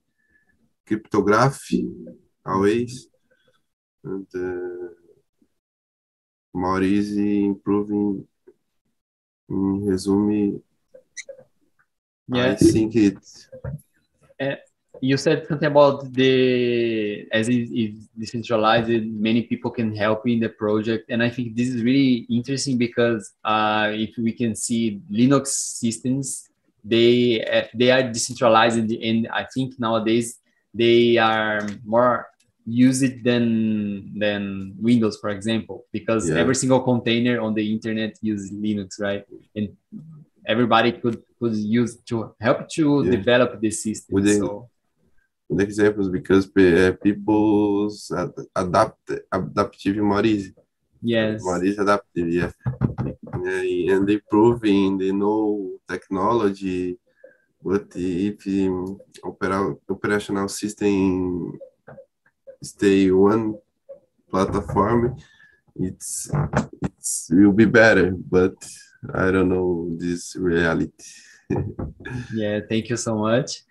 [0.87, 1.89] cryptography,
[2.45, 3.09] always,
[4.05, 4.89] and uh,
[6.53, 8.27] more easy improving.
[9.49, 10.61] In resume,
[12.29, 12.51] yeah.
[12.51, 13.19] I think it.
[14.41, 14.57] Uh,
[15.01, 20.49] you said something about the as it is decentralized many people can help in the
[20.49, 25.49] project and i think this is really interesting because uh, if we can see linux
[25.49, 26.49] systems
[26.85, 30.39] they uh, they are decentralized and i think nowadays
[30.73, 32.27] they are more
[32.67, 36.37] used than than windows for example because yeah.
[36.37, 39.25] every single container on the internet uses linux right
[39.55, 39.69] and
[40.47, 43.11] everybody could could use to help to yeah.
[43.13, 44.69] develop this system so
[45.49, 48.13] good examples because uh, people's
[48.55, 50.51] adapt adaptive Maurice.
[51.03, 51.43] Yes.
[51.43, 52.51] Maurice adaptive, yeah.
[53.33, 56.99] And they proving they know technology,
[57.63, 61.59] but if um, opera, operational system
[62.63, 63.57] stay one
[64.31, 65.17] platform,
[65.75, 66.31] it's
[66.83, 68.55] it's will be better, but
[69.15, 70.93] I don't know this reality.
[72.35, 73.63] yeah, thank you so much.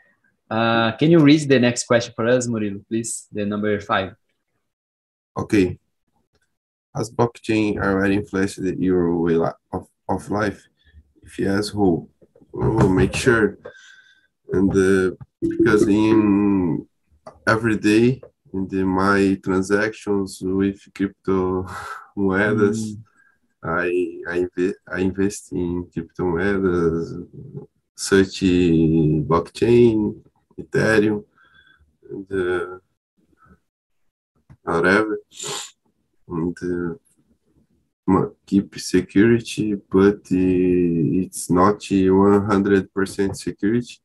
[0.49, 3.27] Uh, can you read the next question for us, Murilo, please?
[3.31, 4.15] The number five.
[5.35, 5.79] Okay.
[6.95, 9.35] Has blockchain already influenced your way
[9.73, 10.63] of, of life?
[11.23, 12.07] If yes, who?
[12.53, 13.57] We'll make sure.
[14.53, 16.87] And uh, because in
[17.47, 18.21] every day
[18.55, 21.65] in the my transactions with crypto
[22.17, 23.03] moedas, mm.
[23.63, 23.87] I
[24.35, 24.47] I,
[24.95, 27.27] I invest in crypto moedas,
[27.95, 28.41] such
[29.29, 30.21] blockchain,
[30.61, 31.23] Ethereum,
[32.09, 32.77] and uh,
[34.63, 35.17] whatever,
[36.29, 36.57] and
[38.07, 43.97] uh, keep security, but uh, it's not 100% security,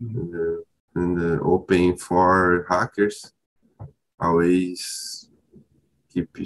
[0.00, 0.20] mm -hmm.
[0.20, 0.60] and, uh,
[1.00, 3.35] and uh, open for hackers.
[4.20, 5.28] Always
[6.12, 6.36] keep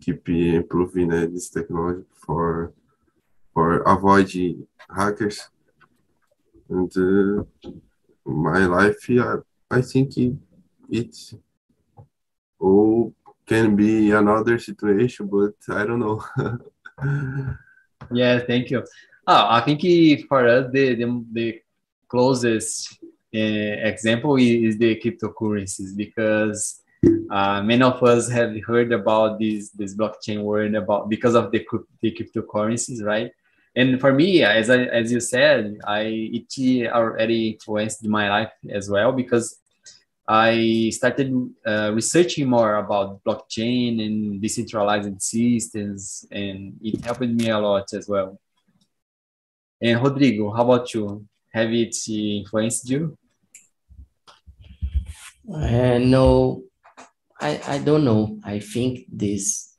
[0.00, 2.72] keep improving uh, this technology for
[3.52, 5.48] for avoiding hackers.
[6.68, 7.70] And uh,
[8.24, 9.36] my life, yeah,
[9.70, 10.34] I think it,
[10.90, 11.16] it
[13.46, 16.22] can be another situation, but I don't know.
[18.12, 18.84] yeah, thank you.
[19.26, 19.80] Oh, I think
[20.28, 21.60] for us, the, the, the
[22.08, 22.98] closest
[23.34, 26.82] uh, example is the cryptocurrencies because
[27.30, 31.64] uh, many of us have heard about this this blockchain world about because of the,
[32.00, 33.30] the cryptocurrencies, right?
[33.74, 36.02] And for me, as I, as you said, I
[36.32, 39.58] it already influenced my life as well because
[40.26, 41.30] I started
[41.64, 48.08] uh, researching more about blockchain and decentralized systems, and it helped me a lot as
[48.08, 48.40] well.
[49.80, 51.26] And Rodrigo, how about you?
[51.52, 53.16] Have it influenced you?
[55.52, 56.64] Uh, no,
[57.40, 58.38] I, I don't know.
[58.44, 59.74] I think this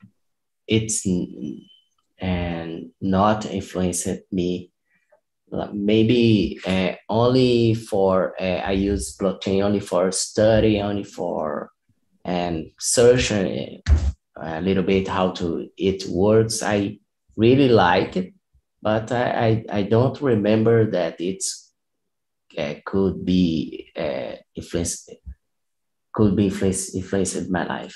[0.66, 1.06] it's
[2.20, 4.70] and not influenced me.
[5.72, 11.70] Maybe uh, only for uh, I use blockchain only for study, only for
[12.24, 13.44] and search uh,
[14.36, 16.62] a little bit how to it works.
[16.62, 16.98] I
[17.36, 18.34] really like it,
[18.82, 21.72] but I I, I don't remember that it's
[22.58, 25.10] uh, could be uh, influenced
[26.18, 27.94] could be influenced influenced my life.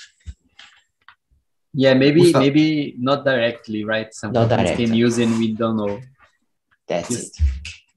[1.73, 4.07] Yeah, maybe maybe not directly, right?
[4.15, 4.85] Some not directly.
[4.85, 5.99] can use and we don't know.
[6.87, 7.31] That's you, it.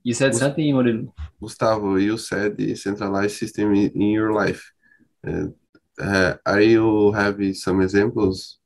[0.03, 1.13] You said Gust something, Murilo?
[1.41, 4.63] Gustavo, you said the centralized system in, in your life.
[5.23, 5.55] Uh,
[6.01, 8.59] uh, are you having some examples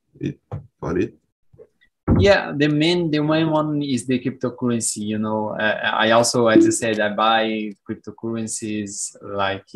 [0.79, 1.13] for it?
[2.17, 5.05] Yeah, the main the main one is the cryptocurrency.
[5.13, 9.69] You know, uh, I also, as you said, I buy cryptocurrencies like.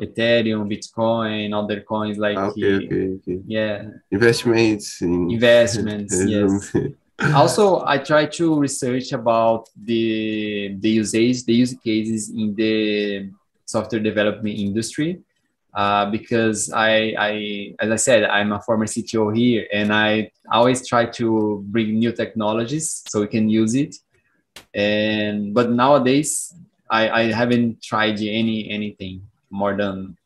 [0.00, 3.40] Ethereum, Bitcoin, other coins like ah, okay, okay, okay.
[3.46, 5.02] yeah, investments.
[5.02, 6.76] In investments, yes.
[7.34, 13.30] also, I try to research about the the usage, the use cases in the
[13.64, 15.20] software development industry.
[15.74, 20.86] Uh, because I, I, as I said, I'm a former CTO here, and I always
[20.88, 23.94] try to bring new technologies so we can use it.
[24.74, 26.54] And but nowadays,
[26.90, 30.16] I, I haven't tried any anything more than,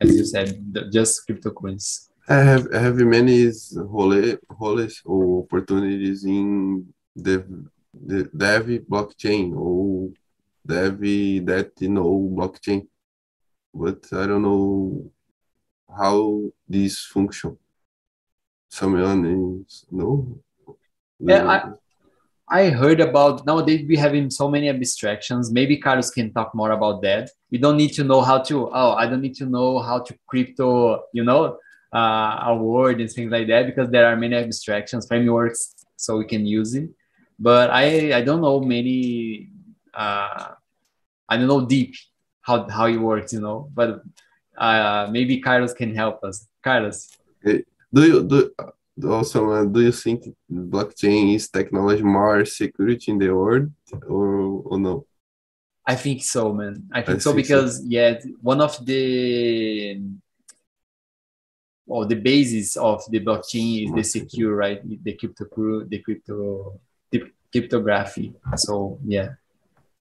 [0.00, 2.08] as you said, just cryptocurrencies.
[2.28, 7.44] I have I have many role, roles or opportunities in the
[7.92, 10.10] the dev blockchain or
[10.64, 11.00] dev
[11.46, 12.86] that you know blockchain,
[13.74, 15.10] but I don't know
[15.88, 17.58] how this function.
[18.70, 20.38] Someone is no.
[21.18, 21.72] Yeah, I,
[22.48, 25.50] I heard about nowadays we having so many abstractions.
[25.50, 27.30] Maybe Carlos can talk more about that.
[27.50, 28.68] We don't need to know how to.
[28.72, 31.04] Oh, I don't need to know how to crypto.
[31.12, 31.58] You know,
[31.94, 36.26] uh, a word and things like that because there are many abstractions frameworks so we
[36.26, 36.90] can use it.
[37.38, 39.48] But I I don't know many.
[39.94, 40.48] Uh,
[41.28, 41.94] I don't know deep
[42.42, 43.32] how how it works.
[43.32, 44.02] You know, but
[44.58, 46.46] uh, maybe Carlos can help us.
[46.62, 47.08] Carlos.
[47.44, 48.50] do you do
[49.04, 53.70] also, uh, do you think blockchain is technology more security in the world
[54.06, 55.06] or, or no?
[55.86, 56.88] I think so, man.
[56.92, 57.84] I think I so because so.
[57.88, 60.00] yeah, one of the
[61.86, 64.80] well, the basis of the blockchain is the secure, right?
[65.04, 66.80] The crypto, the crypto,
[67.10, 68.32] the cryptography.
[68.56, 69.30] So yeah.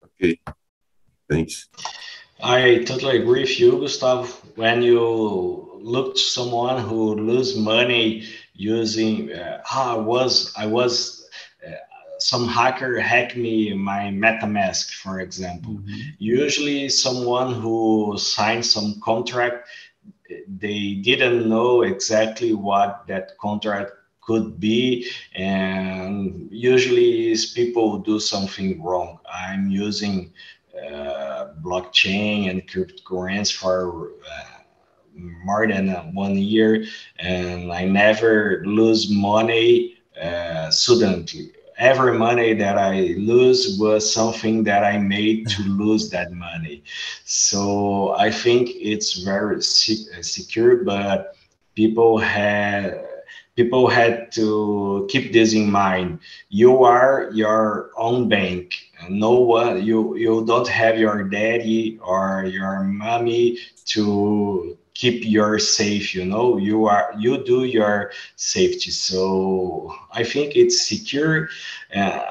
[0.04, 0.40] Okay.
[1.30, 1.70] Thanks.
[2.42, 4.30] I totally agree with you, Gustav.
[4.56, 8.26] When you look to someone who lose money
[8.58, 11.30] using uh, I was I was
[11.66, 11.72] uh,
[12.20, 15.74] some hacker hacked me my MetaMask, for example.
[15.74, 16.00] Mm-hmm.
[16.18, 19.68] Usually, someone who signed some contract,
[20.48, 23.92] they didn't know exactly what that contract
[24.22, 29.20] could be, and usually people do something wrong.
[29.32, 30.34] I'm using
[30.76, 34.57] uh, blockchain and cryptocurrency for uh,
[35.18, 36.86] more than one year
[37.20, 41.52] and I never lose money uh, suddenly.
[41.78, 46.84] Every money that I lose was something that I made to lose that money.
[47.26, 51.36] So I think it's very secure, but
[51.76, 53.06] people had
[53.56, 56.20] people had to keep this in mind.
[56.50, 58.74] You are your own bank.
[59.10, 63.60] No one you you don't have your daddy or your mommy
[63.94, 70.56] to keep your safe you know you are you do your safety so i think
[70.56, 71.48] it's secure
[71.96, 72.24] uh,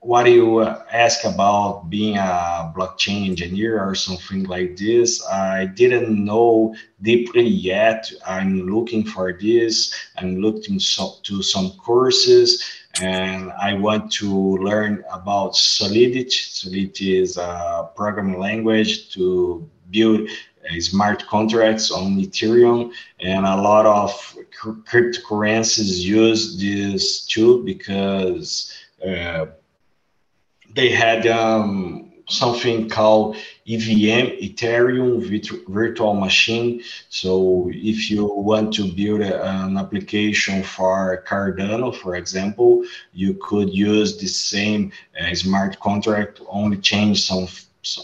[0.00, 6.24] what do you ask about being a blockchain engineer or something like this, I didn't
[6.24, 8.10] know deeply yet.
[8.24, 9.92] I'm looking for this.
[10.16, 12.62] I'm looking so, to some courses
[13.00, 16.30] and I want to learn about Solidity.
[16.30, 20.28] Solidity is a programming language to build
[20.80, 28.72] smart contracts on Ethereum, and a lot of cryptocurrencies use this tool because
[29.06, 29.46] uh,
[30.74, 33.36] they had um, something called
[33.66, 35.22] EVM, Ethereum
[35.68, 36.82] Virtual Machine.
[37.08, 44.18] So if you want to build an application for Cardano, for example, you could use
[44.18, 47.48] the same uh, smart contract, only change some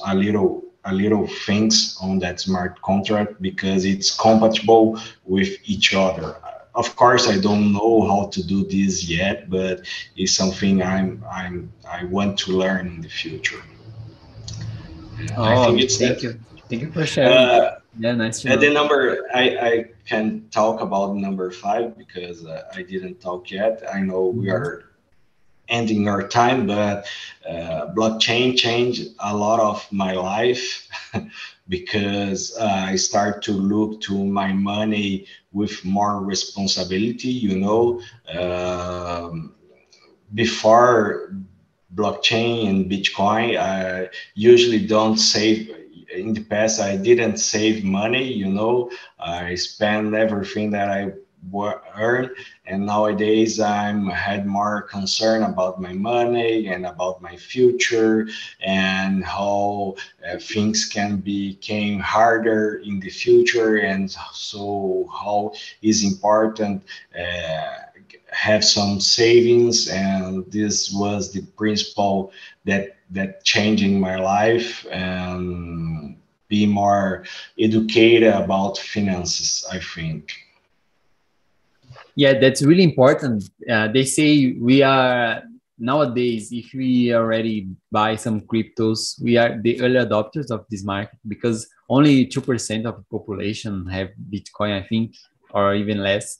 [0.06, 6.36] a little a little things on that smart contract because it's compatible with each other.
[6.74, 11.72] Of course, I don't know how to do this yet, but it's something I'm I'm
[11.88, 13.62] I want to learn in the future.
[15.36, 16.22] Oh, I think it's thank that.
[16.22, 16.40] you.
[16.68, 17.32] Thank you for sharing.
[17.32, 22.44] Uh, yeah, nice to And the number, I, I can talk about number five because
[22.44, 23.82] uh, I didn't talk yet.
[23.92, 24.56] I know we mm-hmm.
[24.56, 24.93] are
[25.68, 27.06] ending our time, but
[27.48, 30.88] uh, blockchain changed a lot of my life
[31.68, 37.28] because uh, I start to look to my money with more responsibility.
[37.28, 38.00] You know,
[38.38, 39.54] um,
[40.34, 41.34] before
[41.94, 45.70] blockchain and Bitcoin, I usually don't save.
[46.14, 48.24] In the past, I didn't save money.
[48.32, 51.12] You know, I spend everything that I
[51.52, 52.30] earn.
[52.66, 58.28] And nowadays i'm had more concern about my money and about my future
[58.60, 59.94] and how
[60.26, 63.76] uh, things can become harder in the future.
[63.78, 66.82] And so how is important
[67.18, 67.74] uh,
[68.32, 69.88] have some savings.
[69.88, 72.32] And this was the principle
[72.64, 74.86] that that changing my life.
[74.90, 76.16] And
[76.48, 77.24] be more
[77.58, 80.43] educated about finances i think
[82.16, 83.44] yeah that's really important.
[83.68, 85.42] Uh, they say we are
[85.78, 91.18] nowadays if we already buy some cryptos we are the early adopters of this market
[91.26, 95.16] because only 2% of the population have bitcoin i think
[95.54, 96.38] or even less.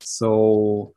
[0.00, 0.92] So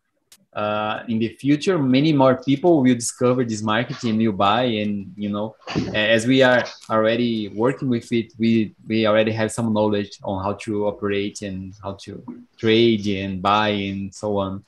[0.54, 5.14] uh, in the future many more people will discover this market and will buy and
[5.16, 5.56] you know
[5.94, 10.54] as we are already working with it we we already have some knowledge on how
[10.54, 12.24] to operate and how to
[12.58, 14.64] trade and buy and so on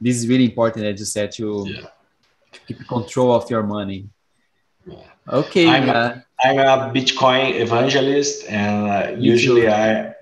[0.00, 1.80] this is really important as you said to, yeah.
[2.52, 4.06] to keep control of your money
[4.86, 4.96] yeah.
[5.32, 10.12] okay I'm, uh, I'm a bitcoin evangelist and uh, usually I,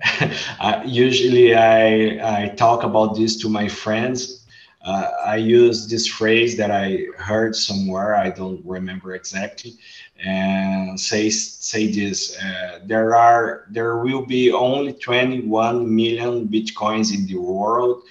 [0.61, 4.42] I usually I i talk about this to my friends
[4.83, 9.77] uh, I use this phrase that I heard somewhere, I don't remember exactly,
[10.23, 17.25] and say say this: uh, there are there will be only 21 million bitcoins in
[17.27, 18.03] the world,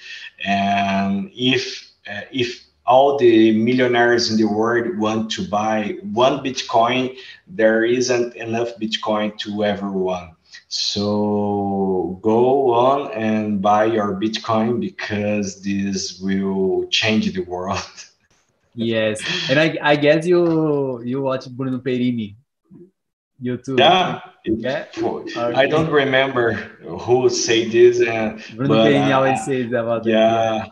[0.44, 7.16] and if uh, if all the millionaires in the world want to buy one bitcoin,
[7.46, 10.34] there isn't enough bitcoin to everyone.
[10.74, 17.84] So go on and buy your Bitcoin because this will change the world.
[18.74, 19.20] yes,
[19.50, 22.36] and I, I guess you you watch Bruno Perini
[23.38, 23.80] YouTube.
[23.80, 24.86] Yeah, yeah.
[24.96, 25.34] Okay.
[25.36, 26.54] I don't remember
[27.04, 30.70] who say this, and Bruno but, Perini uh, always says about yeah, that.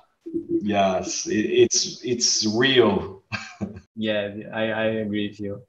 [0.62, 3.22] Yes, it, it's it's real.
[3.96, 5.60] yeah, I, I agree with you.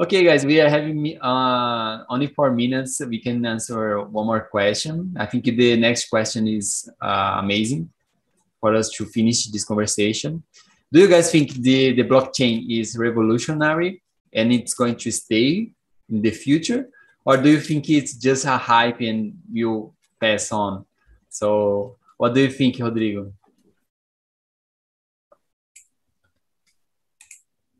[0.00, 3.02] Okay, guys, we are having uh, only four minutes.
[3.06, 5.14] We can answer one more question.
[5.18, 7.90] I think the next question is uh, amazing
[8.60, 10.42] for us to finish this conversation.
[10.90, 15.70] Do you guys think the, the blockchain is revolutionary and it's going to stay
[16.08, 16.88] in the future?
[17.26, 20.86] Or do you think it's just a hype and will pass on?
[21.28, 23.34] So, what do you think, Rodrigo?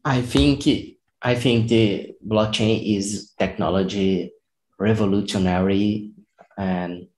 [0.05, 0.67] I think
[1.23, 4.33] I think the blockchain is technology
[4.79, 6.13] revolutionary
[6.57, 7.09] and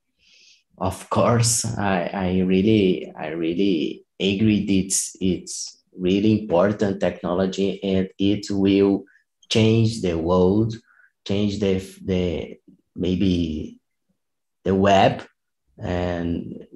[0.78, 8.09] of course I, I really I really agree that it's it's really important technology and
[8.18, 9.05] it will
[9.48, 10.74] change the world
[11.26, 12.59] change the the
[12.96, 13.78] maybe
[14.64, 15.22] the web
[15.78, 16.66] and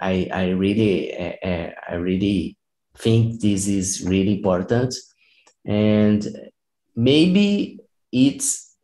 [0.00, 2.56] I I really I really
[2.96, 4.94] think this is really important
[5.66, 6.26] and
[6.94, 7.80] maybe
[8.12, 8.74] it's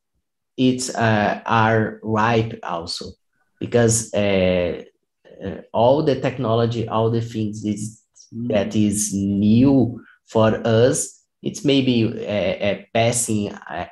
[0.56, 3.06] it's uh, are ripe also
[3.58, 4.82] because uh,
[5.44, 8.02] uh, all the technology all the things is,
[8.48, 13.86] that is new for us it's maybe a, a passing uh,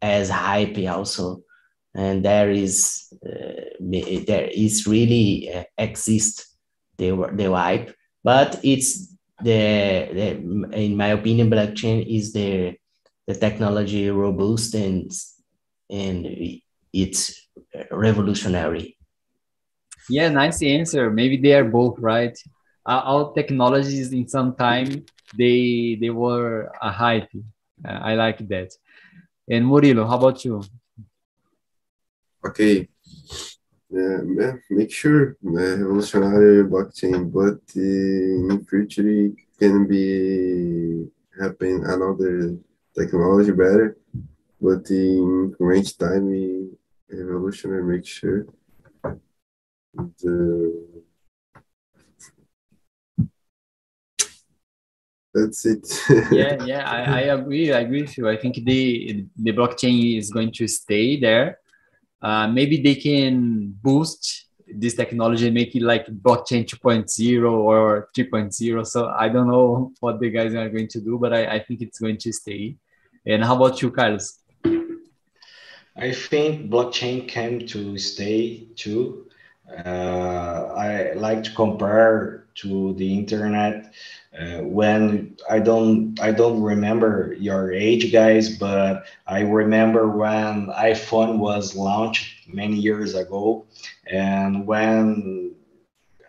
[0.00, 1.42] as hype also.
[1.94, 3.60] And there is uh,
[4.26, 6.46] there is really uh, exist
[6.98, 12.76] the the hype but it's the, the in my opinion blockchain is the
[13.26, 15.10] the technology robust and
[15.90, 16.26] and
[16.92, 17.48] it's
[17.90, 18.96] revolutionary.
[20.08, 21.10] Yeah nice answer.
[21.10, 22.36] Maybe they are both right.
[22.86, 25.04] Uh, all technologies in some time
[25.36, 27.28] they they were a hype.
[27.84, 28.70] Uh, i like that.
[29.48, 30.62] And murilo how about you?
[32.46, 32.88] Okay
[33.96, 41.06] uh, make sure uh, revolutionary blockchain but uh, in future can be
[41.40, 42.56] happen another
[42.96, 43.96] technology better
[44.60, 46.70] but in current time
[47.10, 48.46] revolutionary make sure.
[49.94, 51.04] The
[55.34, 55.86] that's it.
[56.32, 58.28] Yeah yeah I, I agree i agree with you.
[58.28, 61.58] I think the the blockchain is going to stay there
[62.24, 68.86] uh, maybe they can boost this technology and make it like blockchain 2.0 or 3.0
[68.86, 71.82] so i don't know what the guys are going to do but i, I think
[71.82, 72.76] it's going to stay.
[73.26, 74.40] And how about you carlos?
[75.96, 79.26] I think blockchain came to stay too.
[79.86, 83.92] Uh, i like to compare to the internet
[84.38, 91.38] uh, when I don't I don't remember your age, guys, but I remember when iPhone
[91.38, 93.66] was launched many years ago,
[94.06, 95.54] and when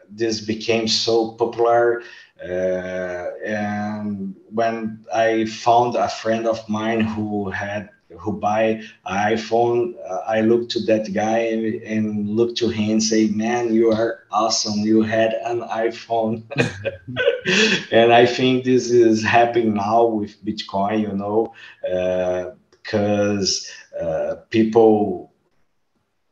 [0.10, 2.02] this became so popular.
[2.44, 7.90] Uh, and when I found a friend of mine who had
[8.20, 13.28] who buy iPhone, uh, I look to that guy and look to him and say,
[13.28, 14.80] "Man, you are awesome!
[14.80, 16.44] You had an iPhone."
[17.92, 21.54] and I think this is happening now with Bitcoin, you know,
[22.72, 25.34] because uh, uh, people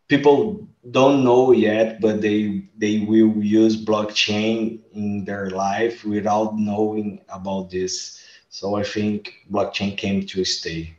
[0.07, 7.21] people don't know yet, but they they will use blockchain in their life without knowing
[7.29, 8.21] about this.
[8.49, 10.95] So I think blockchain came to stay.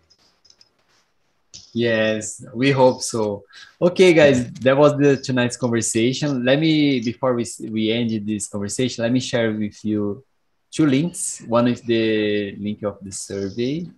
[1.74, 3.42] Yes, we hope so.
[3.82, 6.44] Okay, guys, that was the tonight's conversation.
[6.44, 10.24] Let me before we we end this conversation, let me share with you
[10.70, 11.42] two links.
[11.48, 13.88] One is the link of the survey.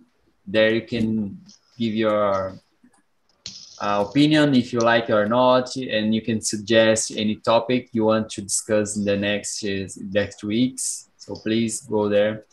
[0.43, 1.39] There you can
[1.77, 2.57] give your
[3.79, 8.27] uh, opinion if you like or not, and you can suggest any topic you want
[8.31, 11.09] to discuss in the next uh, next weeks.
[11.17, 12.45] So please go there.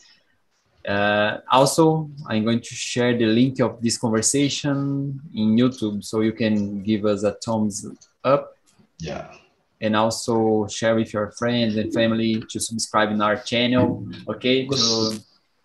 [0.87, 6.33] Uh, also, I'm going to share the link of this conversation in YouTube so you
[6.33, 7.87] can give us a thumbs
[8.23, 8.57] up.
[8.99, 9.33] Yeah.
[9.81, 14.67] And also share with your friends and family to subscribe in our channel, okay?
[14.67, 15.19] To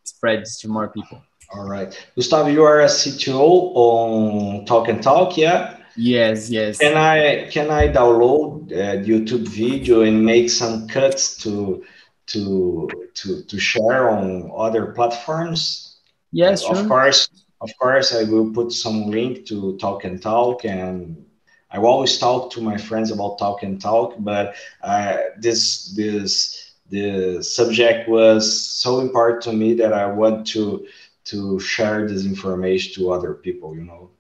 [0.05, 1.23] spread to more people.
[1.53, 1.91] All right.
[2.15, 5.77] Gustavo, you are a CTO on Talk and Talk, yeah?
[5.97, 6.79] Yes, yes.
[6.79, 11.85] Can I can I download a YouTube video and make some cuts to
[12.33, 15.99] to to to share on other platforms.
[16.33, 17.29] Yes, of course,
[17.61, 21.25] of course, I will put some link to Talk and Talk, and
[21.71, 27.43] I always talk to my friends about Talk and Talk, but uh, this this the
[27.43, 30.87] subject was so important to me that I want to
[31.25, 33.75] to share this information to other people.
[33.75, 34.11] You know.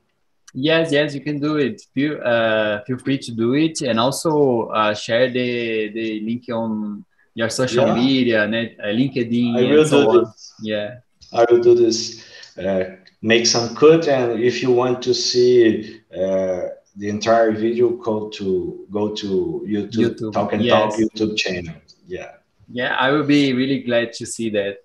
[0.53, 1.81] Yes, yes, you can do it.
[1.95, 7.05] Feel uh, feel free to do it, and also uh, share the the link on
[7.35, 7.95] your social yeah.
[7.95, 10.24] media, net, uh, LinkedIn, I will so do on.
[10.24, 10.53] This.
[10.62, 10.99] Yeah.
[11.33, 12.24] I will do this.
[12.59, 18.28] Uh, make some cut, and if you want to see uh, the entire video, go
[18.31, 20.33] to go to YouTube, YouTube.
[20.33, 20.97] Talk and yes.
[20.97, 21.74] Talk YouTube channel.
[22.07, 22.33] Yeah.
[22.72, 24.78] Yeah, I will be really glad to see that.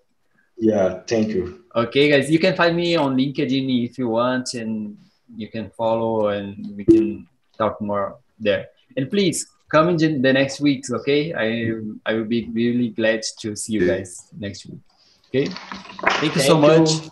[0.58, 1.66] Yeah, thank you.
[1.76, 4.98] Okay, guys, you can find me on LinkedIn if you want, and
[5.36, 7.28] you can follow, and we can
[7.58, 8.68] talk more there.
[8.98, 11.34] And please come in the next weeks, okay?
[11.34, 11.74] I
[12.05, 14.80] I will be really glad to see you guys next week.
[15.30, 15.47] Okay.
[16.22, 16.91] Thank you Thank so much.
[16.91, 17.11] you.